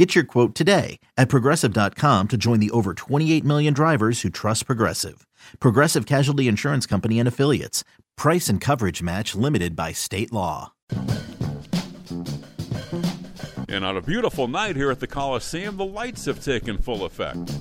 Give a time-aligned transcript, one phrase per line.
[0.00, 4.64] Get your quote today at progressive.com to join the over 28 million drivers who trust
[4.64, 5.26] Progressive.
[5.58, 7.84] Progressive Casualty Insurance Company and Affiliates.
[8.16, 10.72] Price and coverage match limited by state law.
[13.68, 17.58] And on a beautiful night here at the Coliseum, the lights have taken full effect.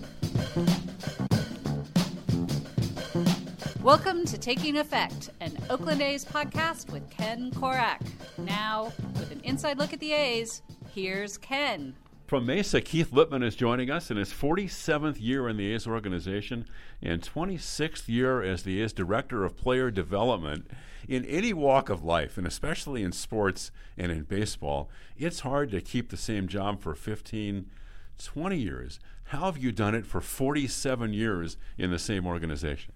[3.83, 7.99] Welcome to Taking Effect, an Oakland A's podcast with Ken Korach.
[8.37, 10.61] Now, with an inside look at the A's,
[10.93, 11.95] here's Ken.
[12.29, 16.67] From Mesa, Keith Lieppman is joining us in his 47th year in the A's organization
[17.01, 20.69] and 26th year as the A's Director of Player Development.
[21.07, 25.81] In any walk of life, and especially in sports and in baseball, it's hard to
[25.81, 27.65] keep the same job for 15,
[28.23, 28.99] 20 years.
[29.23, 32.93] How have you done it for 47 years in the same organization?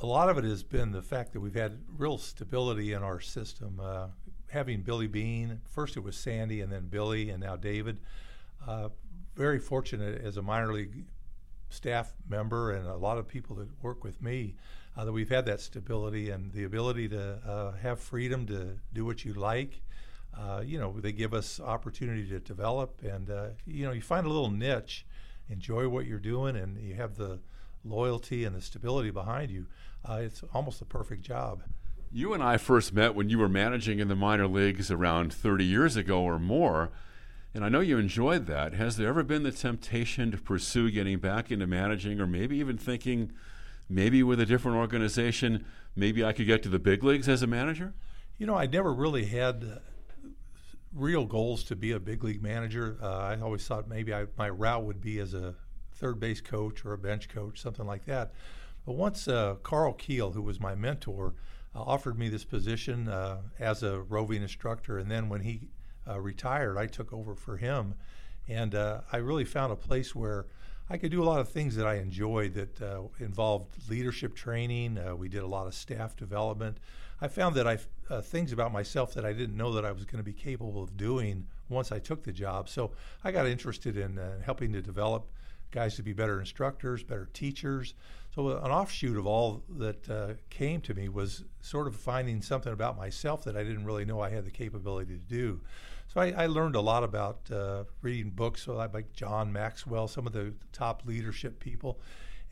[0.00, 3.20] A lot of it has been the fact that we've had real stability in our
[3.20, 3.78] system.
[3.80, 4.08] Uh,
[4.48, 7.98] having Billy Beane, first it was Sandy and then Billy and now David.
[8.66, 8.88] Uh,
[9.34, 11.04] very fortunate as a minor league
[11.70, 14.54] staff member and a lot of people that work with me
[14.96, 19.04] uh, that we've had that stability and the ability to uh, have freedom to do
[19.04, 19.80] what you like.
[20.36, 24.26] Uh, you know, they give us opportunity to develop, and uh, you know, you find
[24.26, 25.06] a little niche,
[25.48, 27.38] enjoy what you're doing, and you have the
[27.84, 29.66] loyalty and the stability behind you.
[30.08, 31.62] Uh, it's almost the perfect job.
[32.10, 35.64] You and I first met when you were managing in the minor leagues around 30
[35.64, 36.90] years ago or more,
[37.52, 38.72] and I know you enjoyed that.
[38.72, 42.78] Has there ever been the temptation to pursue getting back into managing, or maybe even
[42.78, 43.32] thinking,
[43.90, 47.46] maybe with a different organization, maybe I could get to the big leagues as a
[47.46, 47.92] manager?
[48.38, 49.80] You know, I never really had
[50.94, 52.96] real goals to be a big league manager.
[53.02, 55.54] Uh, I always thought maybe I, my route would be as a
[55.92, 58.32] third base coach or a bench coach, something like that.
[58.86, 63.38] But once uh, Karl Kuehl, who was my mentor, uh, offered me this position uh,
[63.58, 64.98] as a roving instructor.
[64.98, 65.68] And then when he
[66.08, 67.94] uh, retired, I took over for him.
[68.48, 70.46] And uh, I really found a place where
[70.90, 74.98] I could do a lot of things that I enjoyed that uh, involved leadership training.
[74.98, 76.78] Uh, we did a lot of staff development.
[77.20, 77.78] I found that I
[78.22, 80.96] things about myself that I didn't know that I was going to be capable of
[80.96, 82.70] doing once I took the job.
[82.70, 82.92] So
[83.22, 85.26] I got interested in helping to develop
[85.70, 87.94] guys to be better instructors, better teachers.
[88.34, 92.72] So an offshoot of all that uh, came to me was sort of finding something
[92.72, 95.60] about myself that I didn't really know I had the capability to do.
[96.06, 100.32] So I, I learned a lot about uh, reading books like John Maxwell, some of
[100.32, 102.00] the top leadership people,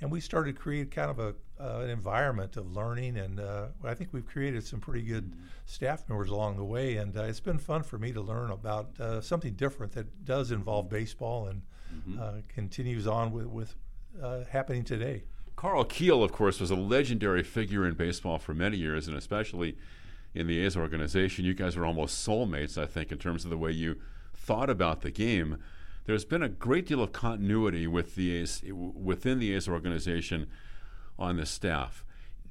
[0.01, 3.17] and we started to create kind of a uh, an environment of learning.
[3.17, 5.35] And uh, I think we've created some pretty good
[5.65, 6.97] staff members along the way.
[6.97, 10.51] And uh, it's been fun for me to learn about uh, something different that does
[10.51, 11.63] involve baseball and
[11.95, 12.41] mm-hmm.
[12.49, 13.75] continues on with, with
[14.51, 15.25] happening today.
[15.57, 19.77] Karl Kuehl, of course, was a legendary figure in baseball for many years, and especially
[20.35, 21.47] in the A's organization.
[21.47, 23.97] You guys were almost soulmates, I think, in terms of the way you
[24.35, 25.57] thought about the game.
[26.05, 30.47] There's been a great deal of continuity with the A's within the A's organization
[31.19, 32.05] on the staff.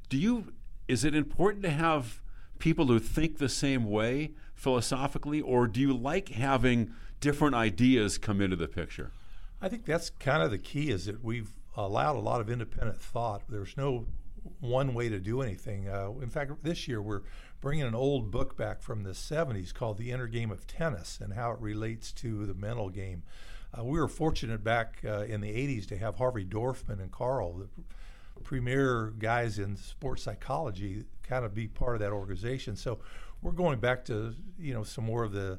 [0.09, 0.53] Do you?
[0.87, 2.21] Is it important to have
[2.59, 8.41] people who think the same way philosophically, or do you like having different ideas come
[8.41, 9.11] into the picture?
[9.65, 10.91] I think that's kind of the key.
[10.91, 13.41] Is that we've allowed a lot of independent thought.
[13.49, 14.05] There's no
[14.59, 15.89] one way to do anything.
[15.89, 17.23] Uh, in fact, this year we're
[17.61, 21.33] bringing an old book back from the 70s called The Inner Game of Tennis and
[21.33, 23.23] how it relates to the mental game.
[23.75, 27.53] Uh, we were fortunate back uh, in the 80s to have Harvey Dorfman and Karl,
[27.53, 27.67] the
[28.43, 32.75] premier guys in sports psychology, kind of be part of that organization.
[32.75, 32.99] So
[33.41, 35.57] we're going back to you know some more of the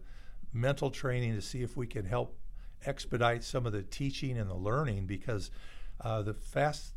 [0.52, 2.36] mental training to see if we can help
[2.86, 5.50] expedite some of the teaching and the learning because
[6.00, 6.92] uh, the fast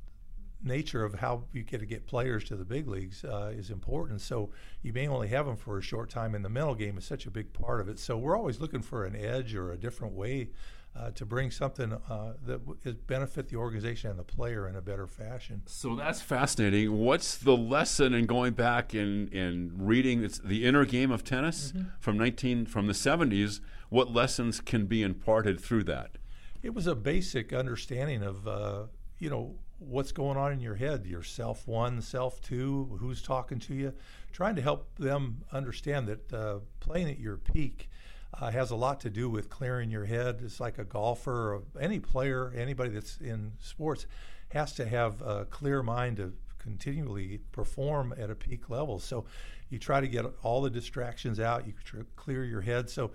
[0.62, 4.22] nature of how you get to get players to the big leagues uh, is important.
[4.22, 7.06] So you may only have them for a short time, and the mental game is
[7.06, 8.00] such a big part of it.
[8.00, 10.50] So we're always looking for an edge or a different way
[10.96, 14.82] uh, to bring something uh, that w- benefit the organization and the player in a
[14.82, 15.62] better fashion.
[15.66, 16.98] So that's fascinating.
[16.98, 21.90] What's the lesson in going back and, and reading the inner game of tennis mm-hmm.
[22.00, 23.62] from 19 from the 70s?
[23.90, 26.18] What lessons can be imparted through that?
[26.62, 28.84] It was a basic understanding of uh,
[29.18, 33.60] you know what's going on in your head, your self one, self two, who's talking
[33.60, 33.94] to you,
[34.32, 37.90] trying to help them understand that uh, playing at your peak.
[38.32, 40.42] Uh, has a lot to do with clearing your head.
[40.44, 44.06] It's like a golfer or any player, anybody that's in sports
[44.50, 49.00] has to have a clear mind to continually perform at a peak level.
[49.00, 49.26] So
[49.70, 51.66] you try to get all the distractions out.
[51.66, 51.74] You
[52.16, 52.90] clear your head.
[52.90, 53.12] So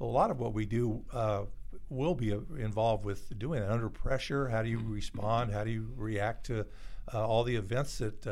[0.00, 1.44] a lot of what we do uh,
[1.88, 4.48] will be uh, involved with doing it under pressure.
[4.48, 5.52] How do you respond?
[5.52, 6.66] How do you react to
[7.12, 8.26] uh, all the events that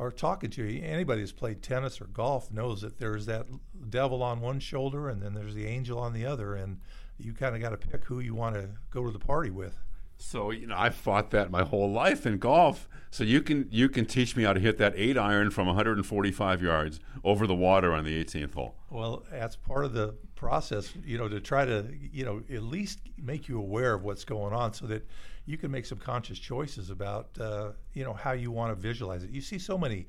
[0.00, 0.82] are talking to you?
[0.82, 3.46] Anybody who's played tennis or golf knows that there's that
[3.90, 6.78] devil on one shoulder and then there's the angel on the other, and
[7.18, 9.78] you kind of got to pick who you want to go to the party with.
[10.20, 12.88] So you know, I've fought that my whole life in golf.
[13.10, 16.62] So you can you can teach me how to hit that eight iron from 145
[16.62, 18.74] yards over the water on the 18th hole.
[18.90, 23.00] Well, that's part of the process, you know, to try to you know at least
[23.20, 25.06] make you aware of what's going on, so that
[25.46, 29.24] you can make some conscious choices about uh, you know how you want to visualize
[29.24, 29.30] it.
[29.30, 30.06] You see so many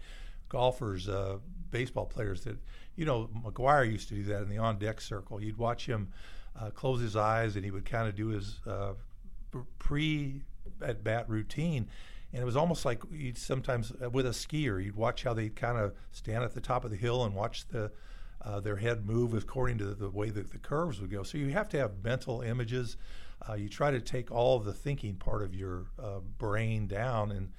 [0.50, 1.38] golfers, uh,
[1.72, 2.58] baseball players that
[2.96, 5.42] you know McGwire used to do that in the on deck circle.
[5.42, 6.12] You'd watch him
[6.60, 8.94] uh, close his eyes and he would kind of do his uh,
[9.80, 10.42] pre
[10.82, 11.88] at bat routine.
[12.34, 15.50] And it was almost like you'd sometimes uh, with a skier, you'd watch how they
[15.50, 17.92] kind of stand at the top of the hill and watch the
[18.44, 21.24] uh, their head move according to the way that the curves would go.
[21.24, 22.98] So you have to have mental images.
[23.48, 27.52] Uh, you try to take all the thinking part of your uh, brain down and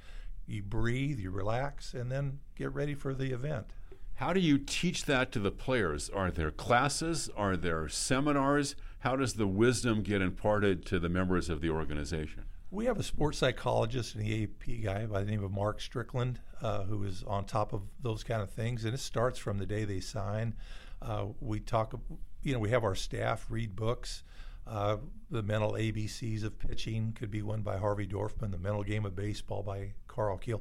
[0.47, 3.67] you breathe, you relax, and then get ready for the event.
[4.15, 6.11] How do you teach that to the players?
[6.11, 7.31] Are there classes?
[7.37, 8.77] Are there seminars?
[9.02, 12.44] How does the wisdom get imparted to the members of the organization?
[12.70, 16.38] We have a sports psychologist and the AP guy by the name of Mark Strickland,
[16.60, 18.84] uh, who is on top of those kind of things.
[18.84, 20.54] And it starts from the day they sign.
[21.02, 22.00] Uh, we talk,
[22.44, 24.22] you know, we have our staff read books.
[24.69, 24.99] Uh,
[25.32, 28.52] the mental ABCs of pitching could be one by Harvey Dorfman.
[28.52, 30.60] The mental game of baseball by Karl Kuehl.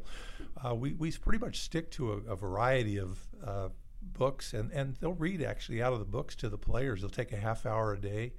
[0.66, 3.70] Uh, we we pretty much stick to a, a variety of uh,
[4.02, 7.02] books, and, and they'll read actually out of the books to the players.
[7.02, 8.34] They'll take a half hour a day,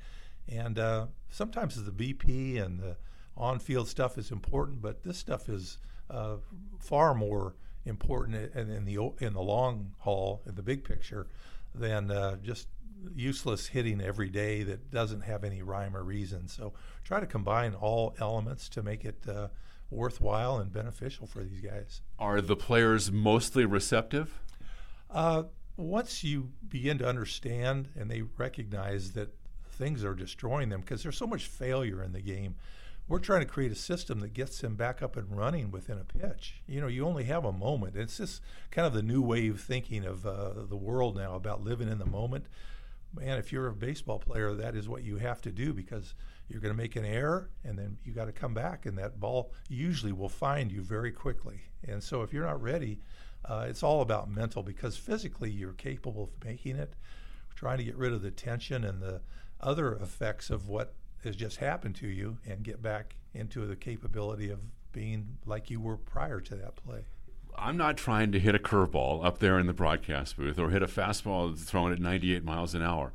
[0.49, 2.97] and uh, sometimes the BP and the
[3.37, 5.79] on-field stuff is important, but this stuff is
[6.11, 6.37] uh,
[6.79, 7.55] far more
[7.85, 11.27] important in, in, the in the long haul, in the big picture,
[11.75, 12.69] than uh, just
[13.15, 16.49] useless hitting every day that doesn't have any rhyme or reason.
[16.49, 16.73] So
[17.05, 19.49] try to combine all elements to make it uh,
[19.91, 22.01] worthwhile and beneficial for these guys.
[22.19, 24.41] Are the players mostly receptive?
[25.13, 25.45] Uh,
[25.77, 29.35] once you begin to understand and they recognize that
[29.71, 32.55] things are destroying them because there's so much failure in the game,
[33.09, 36.05] we're trying to create a system that gets them back up and running within a
[36.05, 36.63] pitch.
[36.67, 37.97] You know, you only have a moment.
[37.97, 41.89] It's just kind of the new wave thinking of uh, the world now about living
[41.89, 42.47] in the moment.
[43.15, 46.15] Man, if you're a baseball player, that is what you have to do because
[46.53, 49.19] you're going to make an error and then you got to come back, and that
[49.19, 51.63] ball usually will find you very quickly.
[51.89, 53.01] And so if you're not ready,
[53.45, 56.95] uh, it's all about mental because physically you're capable of making it.
[57.55, 59.21] Trying to get rid of the tension and the
[59.61, 60.95] other effects of what
[61.25, 64.61] has just happened to you and get back into the capability of
[64.93, 67.05] being like you were prior to that play.
[67.57, 70.83] I'm not trying to hit a curveball up there in the broadcast booth or hit
[70.83, 73.13] a fastball thrown at 98 miles an hour.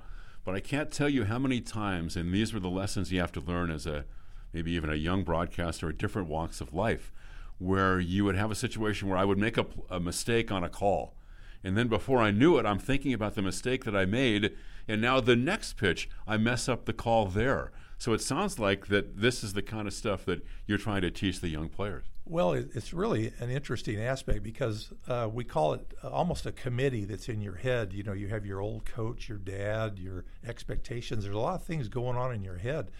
[0.48, 3.34] But I can't tell you how many times, and these were the lessons you have
[3.34, 4.06] to learn as a
[4.54, 7.12] maybe even a young broadcaster at different walks of life
[7.58, 10.70] where you would have a situation where I would make a, a, mistake on a
[10.70, 11.16] call.
[11.66, 14.56] And then before I knew it, I'm thinking about the mistake that I made.
[14.88, 17.74] And now the next pitch, I mess up the call there.
[17.98, 21.12] So it sounds like that this is the kind of stuff that you're trying to
[21.12, 22.06] teach the young players.
[22.26, 27.30] Well, it's really an interesting aspect because uh, we call it almost a committee that's
[27.30, 27.94] in your head.
[27.94, 31.24] You know, you have your old coach, your dad, your expectations.
[31.24, 32.92] There's a lot of things going on in your head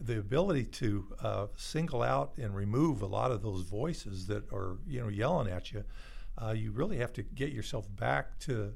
[0.00, 4.76] the ability to uh, single out and remove a lot of those voices that are
[4.86, 5.84] you know yelling at you,
[6.42, 8.72] uh, you really have to get yourself back to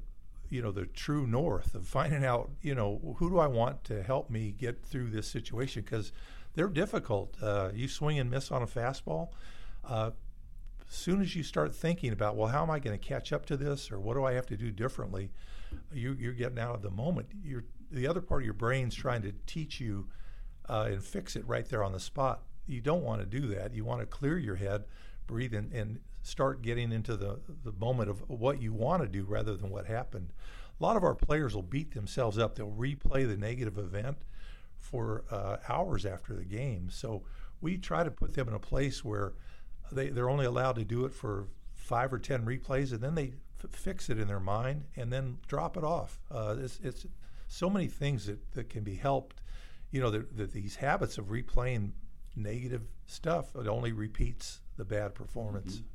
[0.53, 4.03] you know the true north of finding out you know who do I want to
[4.03, 6.11] help me get through this situation because
[6.53, 7.35] they're difficult.
[7.41, 9.29] Uh, you swing and miss on a fastball.
[9.83, 10.11] as uh,
[10.87, 13.57] soon as you start thinking about well how am I going to catch up to
[13.57, 15.31] this or what do I have to do differently,
[15.91, 17.29] you, you're getting out of the moment.
[17.43, 20.07] You're the other part of your brain's trying to teach you
[20.69, 22.43] uh, and fix it right there on the spot.
[22.67, 23.73] You don't want to do that.
[23.73, 24.85] You want to clear your head,
[25.27, 29.23] breathe, in, and start getting into the, the moment of what you want to do
[29.23, 30.33] rather than what happened.
[30.79, 32.55] A lot of our players will beat themselves up.
[32.55, 34.17] They'll replay the negative event
[34.79, 36.89] for uh, hours after the game.
[36.89, 37.23] So
[37.61, 39.33] we try to put them in a place where
[39.91, 43.33] they, they're only allowed to do it for five or ten replays, and then they
[43.63, 46.19] f- fix it in their mind and then drop it off.
[46.31, 47.05] Uh, it's, it's
[47.47, 49.41] so many things that, that can be helped
[49.93, 51.91] you know, the, the, these habits of replaying
[52.35, 55.75] negative stuff, it only repeats the bad performance.
[55.75, 55.85] Mm-hmm.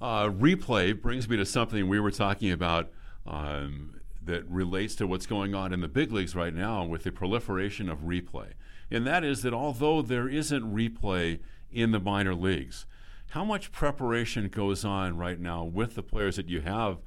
[0.00, 2.90] Uh, replay brings me to something we were talking about
[3.26, 7.12] um, that relates to what's going on in the big leagues right now with the
[7.12, 8.52] proliferation of replay.
[8.90, 11.38] And that is that although there isn't replay
[11.72, 12.86] in the minor leagues,
[13.34, 16.98] How much preparation goes on right now with the players that you have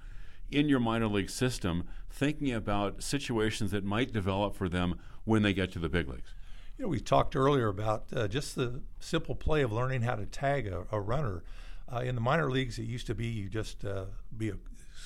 [0.52, 5.54] in your minor league system, thinking about situations that might develop for them when they
[5.54, 6.34] get to the big leagues?
[6.78, 10.26] You know, we talked earlier about uh, just the simple play of learning how to
[10.26, 11.44] tag a, a runner.
[11.92, 14.06] Uh, in the minor leagues, it used to be you just uh,
[14.38, 14.58] be a, as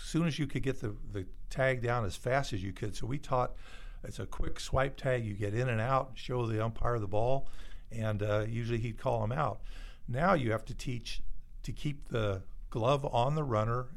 [0.06, 2.96] soon as you could get the, the tag down as fast as you could.
[2.96, 3.54] So we taught
[4.04, 5.26] it's a quick swipe tag.
[5.26, 7.48] You get in and out, show the umpire the ball,
[7.92, 9.62] and uh, usually he'd call him out.
[10.08, 11.22] Now you have to teach
[11.64, 13.88] to keep the glove on the runner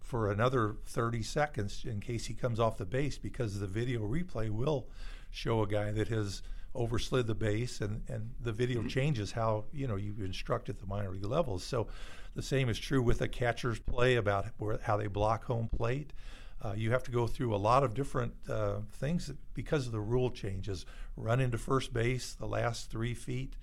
[0.00, 4.50] for another 30 seconds in case he comes off the base because the video replay
[4.50, 4.88] will
[5.30, 6.42] show a guy that has
[6.74, 8.88] overslid the base and, and the video mm-hmm.
[8.88, 11.86] changes how you know you instruct at the minor league levels so
[12.34, 14.46] the same is true with a catcher's play about
[14.82, 16.12] how they block home plate.
[16.60, 20.00] Uh, you have to go through a lot of different uh, things because of the
[20.00, 20.86] rule changes.
[21.16, 23.56] Run into first base the last three feet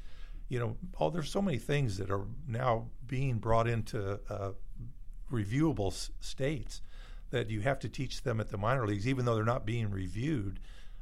[0.50, 4.52] you know oh, there's so many things that are now being brought into uh,
[5.32, 6.82] reviewable s- states
[7.30, 9.90] that you have to teach them at the minor leagues even though they're not being
[9.90, 10.60] reviewed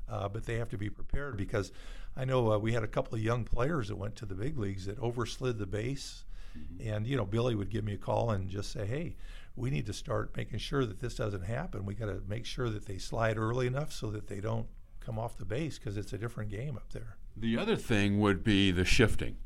[0.10, 1.72] uh, but they have to be prepared because
[2.16, 4.58] I know uh, we had a couple of young players that went to the big
[4.58, 6.24] leagues that overslid the base,
[6.58, 6.90] mm-hmm.
[6.90, 9.16] and you know Billy would give me a call and just say, "Hey,
[9.56, 11.86] we need to start making sure that this doesn't happen.
[11.86, 14.68] We got to make sure that they slide early enough so that they don't
[15.00, 18.44] come off the base because it's a different game up there." The other thing would
[18.44, 19.38] be the shifting,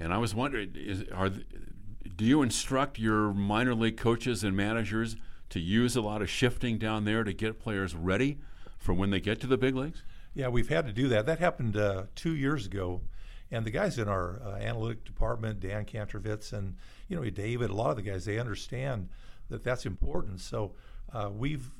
[0.00, 5.16] and I was wondering, is, are do you instruct your minor league coaches and managers
[5.50, 8.38] to use a lot of shifting down there to get players ready?
[8.84, 10.02] for when they get to the big leagues?
[10.34, 11.26] Yeah, we've had to do that.
[11.26, 13.00] That happened uh, two years ago,
[13.50, 16.76] and the guys in our uh, analytic department, Dan Kantrovitz, and
[17.08, 19.08] you know David, a lot of the guys, they understand
[19.48, 20.40] that that's important.
[20.40, 20.72] So
[21.12, 21.70] uh, we've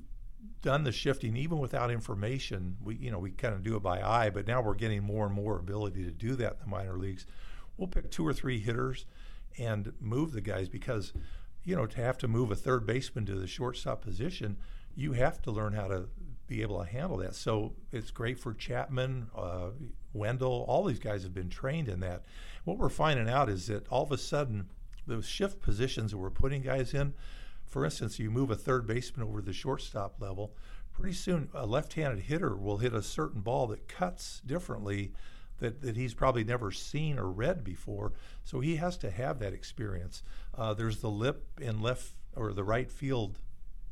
[0.63, 2.77] done the shifting even without information.
[2.83, 5.27] We you know we kind of do it by eye, but now we're getting more
[5.27, 7.27] and more ability to do that in the minor leagues.
[7.77, 9.07] We'll pick two or three hitters
[9.59, 11.13] and move the guys because
[11.65, 14.57] you know to have to move a third baseman to the shortstop position,
[14.95, 16.09] you have to learn how to
[16.55, 17.35] be able to handle that.
[17.35, 19.71] So it's great for Chapman, uh,
[20.13, 20.65] Wendle.
[20.69, 22.25] All these guys have been trained in that.
[22.65, 24.69] What we're finding out is that all of a sudden,
[25.07, 27.15] those shift positions that we're putting guys in,
[27.67, 30.55] for instance, you move a third baseman over the shortstop level,
[30.93, 35.13] pretty soon a left-handed hitter will hit a certain ball that cuts differently
[35.59, 38.13] that, that he's probably never seen or read before.
[38.45, 40.23] So he has to have that experience.
[40.57, 43.39] Uh, there's the lip in left or the right field,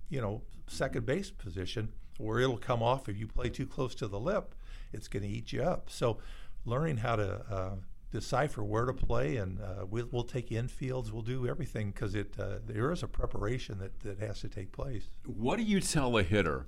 [0.08, 1.92] you know, second base position
[2.22, 4.54] where it'll come off if you play too close to the lip,
[4.92, 5.90] it's going to eat you up.
[5.90, 6.18] So,
[6.64, 7.74] learning how to uh,
[8.12, 12.34] decipher where to play, and uh, we'll, we'll, take infields, we'll do everything because it
[12.38, 15.08] uh, there is a preparation that, that has to take place.
[15.26, 16.66] What do you tell a hitter?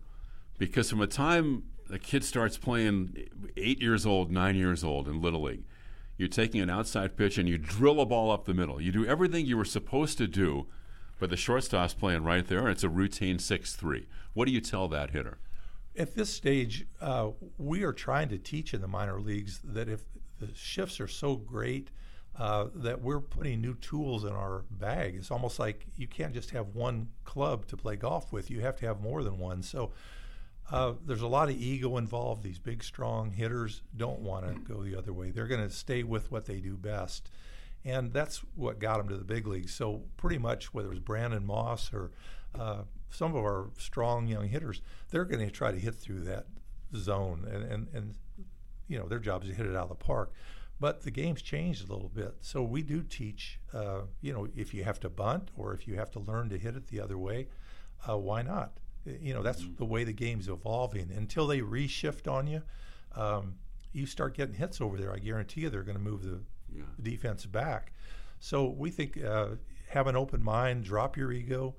[0.58, 5.20] Because from the time a kid starts playing eight years old, nine years old in
[5.20, 5.64] Little League,
[6.16, 8.80] you're taking an outside pitch and you drill a ball up the middle.
[8.80, 10.66] You do everything you were supposed to do
[11.18, 14.06] but the shortstop's playing right there, and it's a routine 6 3.
[14.32, 15.38] What do you tell that hitter?
[15.96, 20.00] At this stage, uh, we are trying to teach in the minor leagues that if
[20.40, 21.90] the shifts are so great,
[22.36, 25.14] uh, that we're putting new tools in our bag.
[25.14, 28.50] It's almost like you can't just have one club to play golf with.
[28.50, 29.62] You have to have more than one.
[29.62, 29.92] So
[30.72, 32.42] uh, there's a lot of ego involved.
[32.42, 35.30] These big, strong hitters don't want to go the other way.
[35.30, 37.30] They're going to stay with what they do best
[37.84, 39.74] and that's what got him to the big leagues.
[39.74, 42.12] So pretty much, whether it was Brandon Moss or
[42.58, 46.46] uh, some of our strong young hitters, they're going to try to hit through that
[46.96, 48.14] zone, and, and and
[48.88, 50.32] you know their job is to hit it out of the park.
[50.80, 53.60] But the game's changed a little bit, so we do teach.
[53.72, 56.58] Uh, you know, if you have to bunt or if you have to learn to
[56.58, 57.48] hit it the other way,
[58.08, 58.72] uh, why not?
[59.04, 59.76] You know, that's mm-hmm.
[59.76, 61.10] the way the game's evolving.
[61.12, 62.62] Until they reshift on you,
[63.14, 63.54] um,
[63.92, 65.12] you start getting hits over there.
[65.12, 66.40] I guarantee you, they're going to move the
[66.74, 66.82] yeah.
[67.02, 67.92] defense back.
[68.40, 69.50] So we think uh,
[69.90, 71.74] have an open mind, drop your ego,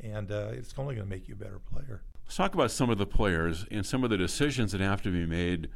[0.00, 2.02] and uh, it's only going to make you a better player.
[2.24, 5.10] Let's talk about some of the players and some of the decisions that have to
[5.10, 5.68] be made,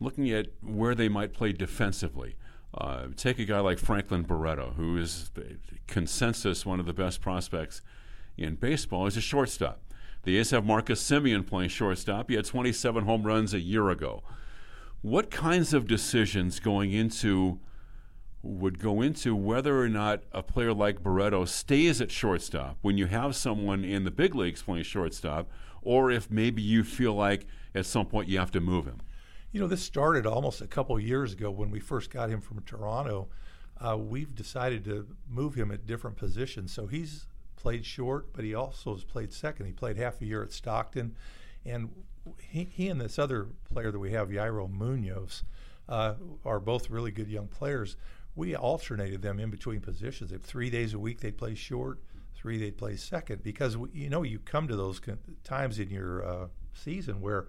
[0.00, 2.36] looking at where they might play defensively.
[2.74, 5.30] Uh, take a guy like Franklin Barreto, who is
[5.86, 7.80] consensus one of the best prospects
[8.36, 9.04] in baseball.
[9.04, 9.80] He's a shortstop.
[10.24, 12.28] The A's have Marcus Semien playing shortstop.
[12.28, 14.22] He had 27 home runs a year ago.
[15.00, 17.60] What kinds of decisions going into
[18.46, 23.06] would go into whether or not a player like Barreto stays at shortstop when you
[23.06, 25.48] have someone in the big leagues playing shortstop,
[25.82, 29.00] or if maybe you feel like at some point you have to move him.
[29.52, 32.62] You know, this started almost a couple years ago when we first got him from
[32.62, 33.28] Toronto.
[33.80, 36.72] Uh, we've decided to move him at different positions.
[36.72, 37.26] So he's
[37.56, 39.66] played short, but he also has played second.
[39.66, 41.16] He played half a year at Stockton,
[41.64, 41.90] and
[42.40, 45.42] he, he and this other player that we have, Yairo Munoz,
[45.88, 47.96] uh, are both really good young players
[48.36, 50.30] we alternated them in between positions.
[50.30, 52.00] If three days a week they'd play short,
[52.34, 55.00] three they'd play second because you know you come to those
[55.42, 57.48] times in your uh, season where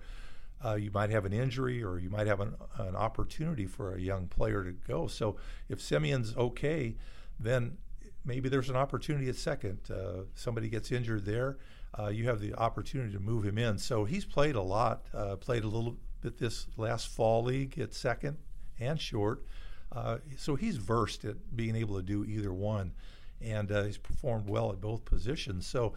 [0.63, 4.01] uh, you might have an injury or you might have an, an, opportunity for a
[4.01, 5.05] young player to go.
[5.05, 5.35] So
[5.69, 6.95] if Semien's okay,
[7.39, 7.77] then
[8.25, 9.79] maybe there's an opportunity at second.
[9.91, 11.57] Uh, somebody gets injured there,
[11.99, 13.77] uh, you have the opportunity to move him in.
[13.77, 15.05] So he's played a lot.
[15.13, 18.37] Uh, played a little bit this last fall league at second
[18.79, 19.43] and short.
[19.91, 22.93] Uh, so he's versed at being able to do either one
[23.41, 25.67] and uh, he's performed well at both positions.
[25.67, 25.93] So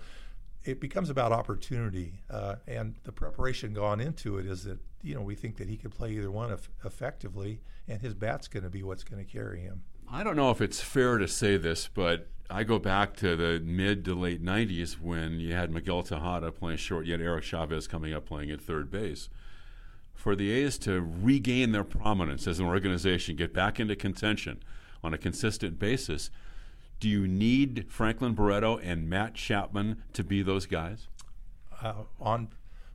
[0.65, 5.23] it becomes about opportunity, uh, and the preparation gone into it is that you know
[5.23, 8.83] we think that he could play either one effectively, and his bat's going to be
[8.83, 9.83] what's going to carry him.
[10.13, 13.61] I don't know if it's fair to say this, but I go back to the
[13.65, 18.13] mid to late '90s when you had Miguel Tejada playing short, had Eric Chavez coming
[18.13, 19.31] up playing at third base.
[20.15, 24.63] For the A's to regain their prominence as an organization, get back into contention
[25.03, 26.31] on a consistent basis,
[26.99, 31.09] do you need Franklin Barreto and Matt Chapman to be those guys?
[31.83, 32.49] Uh, on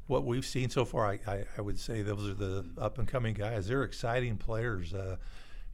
[0.06, 3.08] what we've seen so far, I, I, I, would say those are the up and
[3.08, 3.68] coming guys.
[3.68, 4.94] They're exciting players.
[4.94, 5.18] Uh,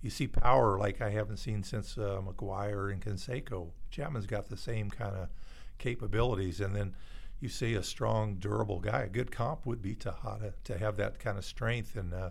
[0.02, 3.72] you see power like I haven't seen since uh, McGwire and Canseco.
[3.90, 5.28] Chapman's got the same kind of
[5.78, 6.96] capabilities, and then
[7.42, 9.02] you see a strong, durable guy.
[9.02, 12.30] A good comp would be Tejada to have that kind of strength and uh,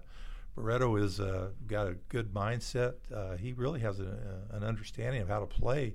[0.56, 2.94] Barreto has uh, got a good mindset.
[3.14, 4.16] Uh, he really has a,
[4.50, 5.94] an understanding of how to play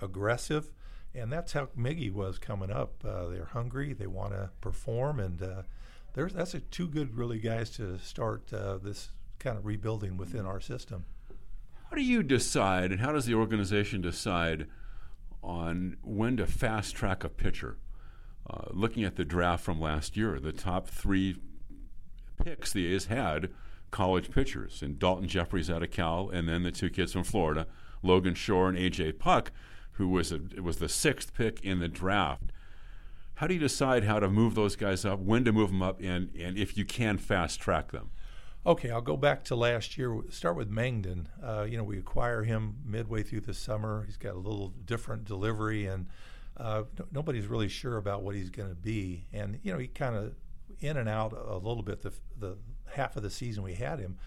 [0.00, 0.70] aggressive,
[1.14, 3.02] and that's how Miggy was coming up.
[3.04, 5.62] Uh, they're hungry, they want to perform, and uh,
[6.14, 10.46] there's that's a, two good really guys to start uh, this kind of rebuilding within
[10.46, 11.04] our system.
[11.88, 14.66] How do you decide, and how does the organization decide
[15.42, 17.78] on when to fast track a pitcher?
[18.48, 21.36] Uh, looking at the draft from last year, the top three
[22.42, 23.50] picks the A's had
[23.90, 27.66] college pitchers, and Daulton Jefferies out of Cal, and then the two kids from Florida,
[28.02, 29.52] Logan Shore and AJ Puk,
[29.92, 32.52] who was a, was the sixth pick in the draft.
[33.34, 36.00] How do you decide how to move those guys up, when to move them up,
[36.00, 38.10] and, and if you can fast track them?
[38.66, 40.20] Okay, I'll go back to last year.
[40.28, 41.26] Start with Mengden.
[41.42, 44.04] Uh, you know, we acquire him midway through the summer.
[44.04, 46.06] He's got a little different delivery, and
[46.56, 49.26] uh, nobody's really sure about what he's going to be.
[49.32, 50.34] And you know, he kind of
[50.80, 52.56] in and out a little bit the the
[52.92, 54.18] half of the season we had him,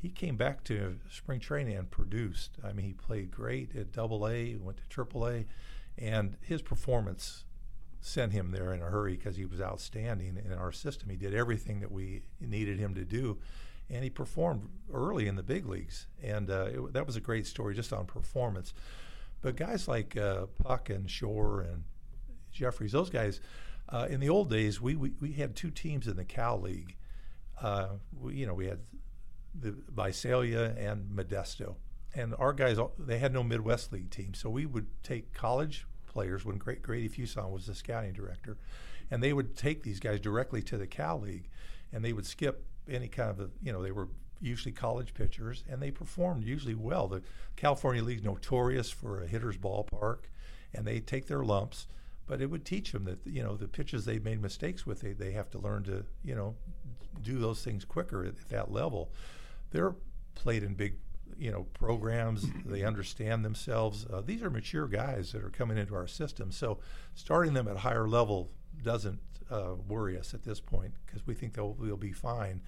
[0.00, 2.58] he came back to spring training and produced.
[2.64, 5.46] I mean, he played great at Double A, went to Triple A,
[5.96, 7.44] and his performance
[8.00, 11.10] sent him there in a hurry because he was outstanding in our system.
[11.10, 13.38] He did everything that we needed him to do,
[13.90, 16.06] and he performed early in the big leagues.
[16.22, 18.72] And uh, it, that was a great story just on performance.
[19.40, 21.84] But guys like uh, Puk and Shore and
[22.52, 23.40] Jefferies, those guys,
[23.88, 26.96] uh, in the old days, we, we, we had two teams in the Cal League.
[27.60, 27.88] Uh,
[28.20, 28.80] we, you know, we had
[29.54, 31.76] the Visalia and Modesto,
[32.14, 36.44] and our guys they had no Midwest League team, so we would take college players
[36.44, 38.56] when Great Grady Fuson was the scouting director,
[39.10, 41.48] and they would take these guys directly to the Cal League,
[41.92, 44.08] and they would skip any kind of a, you know they were
[44.40, 47.08] usually college pitchers, and they performed usually well.
[47.08, 47.22] The
[47.56, 50.24] California League notorious for a hitter's ballpark,
[50.74, 51.86] and they take their lumps
[52.28, 55.14] but it would teach them that you know the pitches they made mistakes with they,
[55.14, 56.54] they have to learn to you know
[57.22, 59.10] do those things quicker at, at that level.
[59.70, 59.94] They're
[60.34, 60.94] played in big
[61.38, 62.46] you know programs.
[62.66, 64.06] They understand themselves.
[64.12, 66.52] Uh, these are mature guys that are coming into our system.
[66.52, 66.78] So
[67.14, 68.50] starting them at a higher level
[68.82, 69.20] doesn't
[69.50, 72.60] uh, worry us at this point because we think they'll, they'll be fine.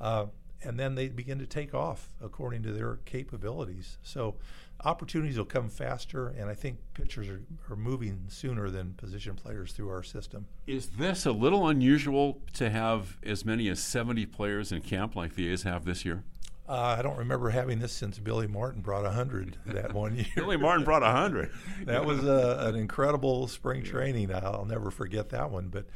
[0.00, 0.26] Uh,
[0.62, 4.36] and then they begin to take off according to their capabilities so
[4.84, 7.40] opportunities will come faster, and I think pitchers are,
[7.70, 10.46] are moving sooner than position players through our system.
[10.66, 15.34] Is this a little unusual to have as many as 70 players in camp like
[15.34, 16.24] the A's have this year?
[16.68, 20.26] Uh, I don't remember having this since Billy Martin brought 100 that one year.
[20.36, 21.50] Billy Martin brought 100.
[21.84, 24.34] that was a, an incredible spring training.
[24.34, 25.68] I'll never forget that one.
[25.68, 25.86] But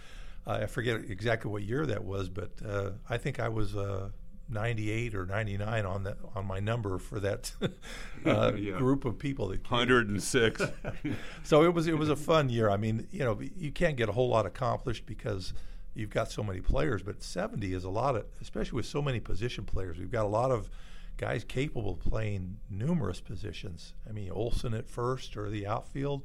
[0.47, 4.11] uh, I forget exactly what year that was, but uh, I think I was uh,
[4.51, 7.53] 98 or 99 on that on my number for that
[8.27, 8.77] uh, yeah.
[8.77, 10.63] group of people that 106
[11.43, 12.71] so it was it was a fun year.
[12.71, 15.53] I mean you know you can't get a whole lot accomplished because
[15.95, 19.21] you've got so many players but 70 is a lot of especially with so many
[19.21, 19.99] position players.
[19.99, 20.71] We've got a lot of
[21.17, 23.95] guys capable of playing numerous positions.
[24.09, 26.23] I mean olson at first or the outfield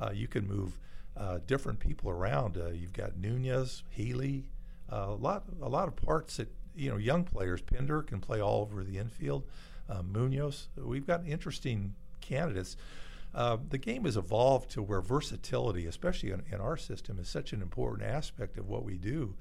[0.00, 0.78] uh, you can move
[1.16, 2.58] uh, different people around.
[2.58, 4.50] Uh, you've got nunez healy
[4.92, 7.60] uh, a lot a lot of parts that you know, young players.
[7.60, 9.44] Pinder can play all over the infield.
[9.88, 12.76] Uh, Munoz, we've got interesting candidates.
[13.34, 17.52] Uh, the game has evolved to where versatility, especially in, in, our system, is such
[17.52, 19.34] an important aspect of what we do.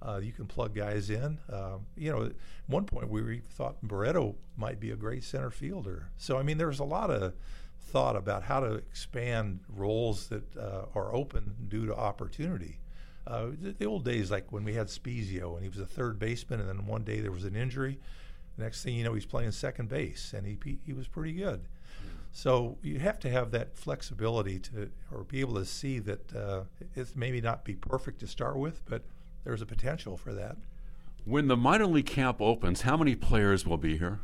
[0.00, 1.38] Uh, you can plug guys in.
[1.50, 2.32] Uh, you know, at
[2.66, 6.10] one point we thought Barreto might be a great center fielder.
[6.18, 7.32] So I mean, there's a lot of
[7.80, 12.78] thought about how to expand roles that uh, are open due to opportunity.
[13.28, 16.18] Uh, the, the, old days, like when we had Spiezio and he was a third
[16.18, 17.98] baseman, and then one day there was an injury.
[18.56, 21.60] The next thing you know, he's playing second base, and he he was pretty good.
[22.32, 26.62] So you have to have that flexibility to, or be able to see that uh,
[26.94, 29.02] it's maybe not be perfect to start with, but
[29.44, 30.56] there's a potential for that.
[31.24, 34.20] When the minor league camp opens, how many players will be here?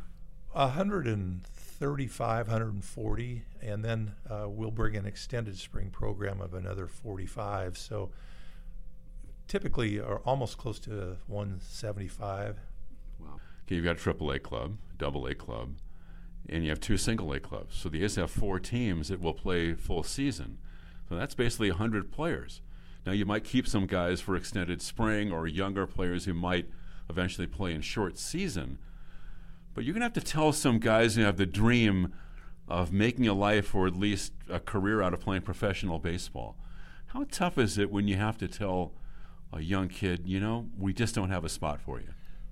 [0.53, 7.77] 135, 140, and then uh, we'll bring an extended spring program of another 45.
[7.77, 8.11] So
[9.47, 12.59] typically, are almost close to 175.
[13.19, 13.27] Wow.
[13.65, 15.75] Okay, you've got AAA club, Double A club,
[16.47, 17.75] and you have two single A clubs.
[17.75, 20.57] So the A's have four teams that will play full season.
[21.09, 22.61] So that's basically 100 players.
[23.05, 26.67] Now, you might keep some guys for extended spring or younger players who might
[27.09, 28.79] eventually play in short season.
[29.75, 32.13] But you're going to have to tell some guys who have the dream
[32.67, 36.57] of making a life or at least a career out of playing professional baseball.
[37.07, 38.93] How tough is it when you have to tell
[39.55, 42.09] a young kid, you know, we just don't have a spot for you?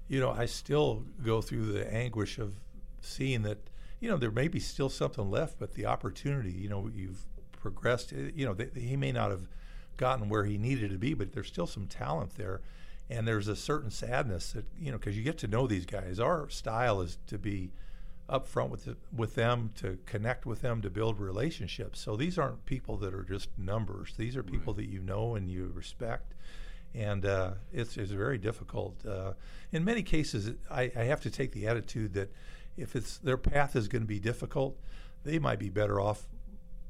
[0.08, 2.56] You know, I still go through the anguish of
[3.02, 6.90] seeing that, you know, there may be still something left, but the opportunity, you know,
[6.94, 9.48] you've progressed, eh, you know, he may not have
[9.98, 12.62] gotten where he needed to be, but there's still some talent there.
[13.10, 16.20] And there's a certain sadness that, you know, because you get to know these guys.
[16.20, 17.72] Our style is to be
[18.30, 22.00] upfront with the, with them, to connect with them, to build relationships.
[22.00, 24.14] So these aren't people that are just numbers.
[24.18, 24.86] These are people right.
[24.86, 26.34] that you know and you respect.
[26.96, 29.04] And uh, it's, it's very difficult.
[29.06, 29.34] Uh,
[29.72, 32.32] in many cases, I, I have to take the attitude that
[32.78, 34.78] if it's their path is going to be difficult,
[35.24, 36.28] they might be better off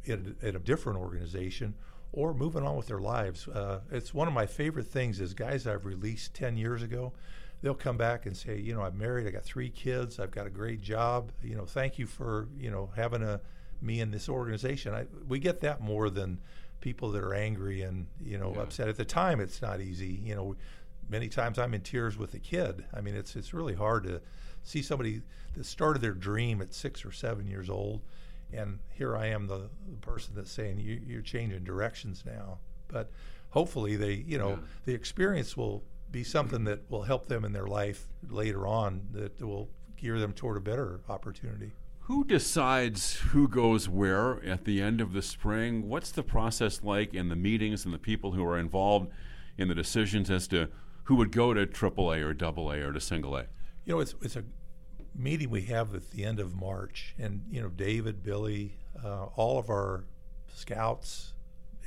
[0.06, 1.76] in, in a different organization
[2.12, 3.48] or moving on with their lives.
[3.48, 7.14] Uh, it's one of my favorite things is guys I've released 10 years ago,
[7.62, 10.46] they'll come back and say, you know, I'm married, I got three kids, I've got
[10.46, 11.32] a great job.
[11.42, 13.42] You know, thank you for, you know, having a
[13.82, 14.94] me in this organization.
[14.94, 16.40] I, we get that more than
[16.84, 18.62] people that are angry and, you know, yeah.
[18.62, 18.90] upset.
[18.90, 20.22] At the time, it's not easy.
[20.24, 20.56] You know,
[21.10, 22.86] many times I'm in tears with a kid.
[22.94, 24.22] I mean, it's, it's really hard to
[24.64, 25.22] see somebody
[25.56, 28.02] that started their dream at six or seven years old
[28.54, 32.60] and here I am, the, the person that's saying you, you're changing directions now.
[32.88, 33.10] But
[33.50, 34.58] hopefully, they, you know, yeah.
[34.86, 39.42] the experience will be something that will help them in their life later on that
[39.42, 41.72] will gear them toward a better opportunity.
[42.08, 45.88] Who decides who goes where at the end of the spring?
[45.88, 49.10] What's the process like in the meetings and the people who are involved
[49.58, 50.68] in the decisions as to
[51.06, 53.46] who would go to AAA or AA or to Single A?
[53.86, 54.44] You know, it's it's a
[55.16, 59.58] meeting we have at the end of March, and you know, David, Billy, uh, all
[59.58, 60.04] of our
[60.54, 61.32] scouts,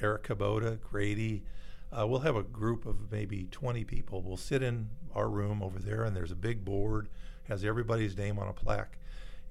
[0.00, 1.44] Eric Kubota, Grady,
[1.92, 4.22] uh, we'll have a group of maybe 20 people.
[4.22, 7.10] We'll sit in our room over there, and there's a big board,
[7.48, 8.98] has everybody's name on a plaque,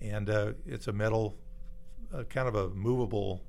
[0.09, 1.37] and uh, it's a metal,
[2.13, 3.41] uh, kind of a movable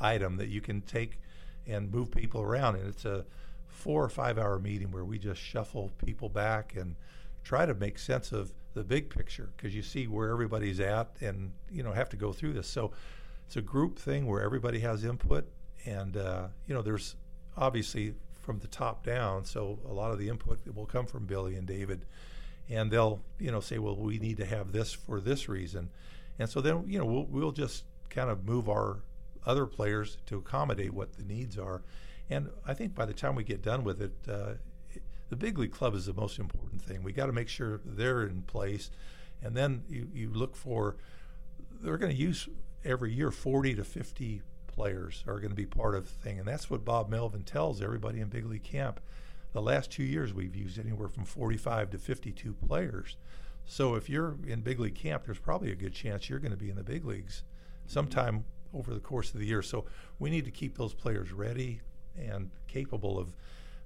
[0.00, 1.18] item that you can take
[1.66, 3.24] and move people around, and it's a
[3.68, 6.96] four or five hour meeting where we just shuffle people back and
[7.42, 11.52] try to make sense of the big picture because you see where everybody's at and
[11.70, 12.68] you know have to go through this.
[12.68, 12.92] So
[13.46, 15.46] it's a group thing where everybody has input
[15.84, 17.16] and uh, you know there's
[17.56, 21.54] obviously from the top down so a lot of the input will come from billy
[21.54, 22.04] and david
[22.68, 25.90] and they'll you know say well we need to have this for this reason
[26.38, 29.00] and so then you know we'll, we'll just kind of move our
[29.44, 31.82] other players to accommodate what the needs are
[32.30, 34.52] and i think by the time we get done with it uh,
[35.32, 37.02] the big league club is the most important thing.
[37.02, 38.90] We got to make sure they're in place,
[39.42, 40.96] and then you, you look for
[41.80, 42.50] they're going to use
[42.84, 46.46] every year 40 to 50 players are going to be part of the thing, and
[46.46, 49.00] that's what Bob Melvin tells everybody in big league camp.
[49.52, 53.16] The last two years we've used anywhere from 45 to 52 players.
[53.64, 56.56] So if you're in big league camp, there's probably a good chance you're going to
[56.56, 57.42] be in the big leagues
[57.86, 59.62] sometime over the course of the year.
[59.62, 59.84] So
[60.18, 61.80] we need to keep those players ready
[62.16, 63.36] and capable of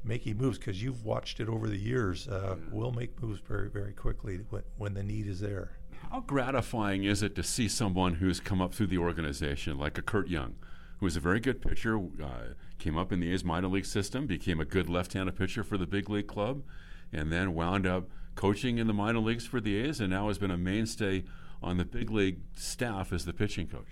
[0.05, 2.29] making moves because you've watched it over the years.
[2.29, 5.73] Uh, we'll make moves very, very quickly when, when the need is there.
[6.11, 10.03] How gratifying is it to see someone who's come up through the organization, like a
[10.03, 10.55] Curt Young,
[10.99, 14.27] who was a very good pitcher, uh, came up in the A's minor league system,
[14.27, 16.63] became a good left-handed pitcher for the big league club,
[17.13, 20.39] and then wound up coaching in the minor leagues for the A's, and now has
[20.39, 21.25] been a mainstay
[21.63, 23.87] on the big league staff as the pitching coach.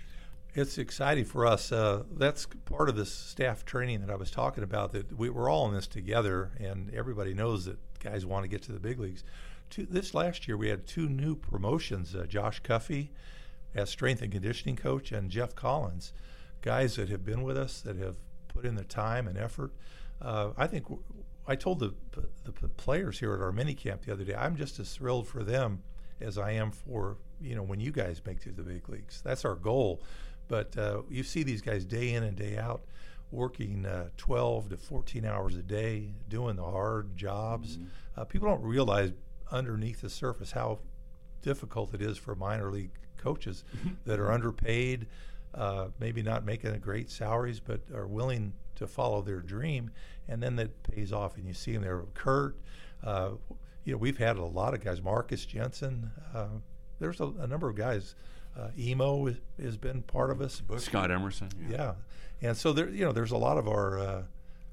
[0.53, 1.71] It's exciting for us.
[1.71, 4.93] Uh, that's part of this staff training that I was talking about.
[4.93, 8.61] That we, are all in this together, and everybody knows that guys want to get
[8.63, 9.25] to the big leagues.
[9.69, 13.09] Two, this last year, we had two new promotions: uh, Josh Cuffey
[13.73, 16.13] as strength and conditioning coach, and Jeff Collins,
[16.65, 19.71] guys that have been with us that have put in the time and effort.
[20.21, 20.85] uh, I think
[21.47, 21.93] I told the,
[22.43, 25.43] the players here at our mini camp the other day, I'm just as thrilled for
[25.43, 25.83] them
[26.19, 29.21] as I am for you know when you guys make it to the big leagues.
[29.23, 30.01] That's our goal.
[30.47, 32.81] But uh, you see these guys day in and day out
[33.31, 37.77] working uh, 12 to 14 hours a day, doing the hard jobs.
[38.15, 39.11] Uh, people don't realize
[39.51, 40.79] underneath the surface how
[41.41, 43.63] difficult it is for minor league coaches
[44.05, 45.07] that are underpaid,
[45.55, 49.89] uh, maybe not making great salaries, but are willing to follow their dream,
[50.27, 51.37] and then that pays off.
[51.37, 52.03] And you see them there.
[52.13, 52.57] Curt,
[53.03, 53.31] uh,
[53.83, 55.01] you know, we've had a lot of guys.
[55.01, 56.11] Marcus Jensen.
[56.33, 56.47] Uh,
[56.99, 58.15] there's a, a number of guys.
[58.57, 60.61] Uh, Emo has, been part of us.
[60.77, 61.49] Scott Emerson.
[61.69, 61.95] Yeah,
[62.41, 64.23] and so there, you know, there's a lot of our uh,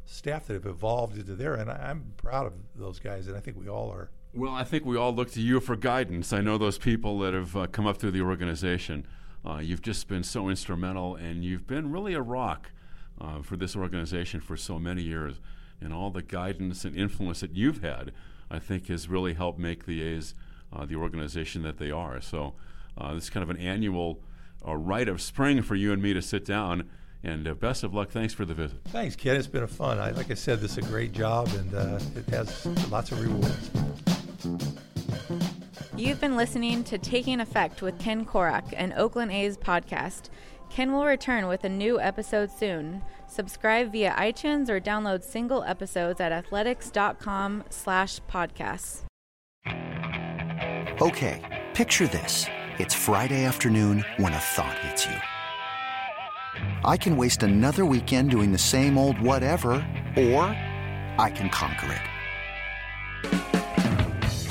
[0.04, 3.40] staff that have evolved into there, and I, I'm proud of those guys, and I
[3.40, 4.10] think we all are.
[4.34, 6.32] Well, I think we all look to you for guidance.
[6.32, 9.06] I know those people that have uh, come up through the organization.
[9.44, 12.70] Uh, you've just been so instrumental, and you've been really a rock
[13.20, 15.40] uh, for this organization for so many years.
[15.80, 18.12] And all the guidance and influence that you've had,
[18.50, 20.34] I think, has really helped make the A's
[20.72, 22.20] uh, the organization that they are.
[22.20, 22.54] So,
[22.96, 24.20] uh, this is kind of an annual
[24.66, 26.88] uh, rite of spring for you and me to sit down.
[27.24, 28.10] And uh, best of luck.
[28.10, 28.78] Thanks for the visit.
[28.86, 29.36] Thanks, Ken.
[29.36, 29.98] It's been a fun.
[29.98, 31.72] I, like I said, this is a great job, and
[32.16, 33.70] it has lots of rewards.
[35.94, 40.30] You've been listening to Taking Effect with Ken Korach, an Oakland A's podcast.
[40.70, 43.02] Ken will return with a new episode soon.
[43.28, 49.02] Subscribe via iTunes or download single episodes at athletics.com slash podcasts.
[51.02, 52.46] Okay, picture this.
[52.78, 55.16] It's Friday afternoon when a thought hits you.
[56.84, 59.72] I can waste another weekend doing the same old whatever,
[60.16, 60.44] or
[61.18, 62.11] I can conquer it.